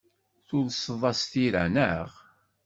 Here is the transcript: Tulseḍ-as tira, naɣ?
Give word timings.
Tulseḍ-as 0.47 1.21
tira, 1.31 1.63
naɣ? 1.73 2.09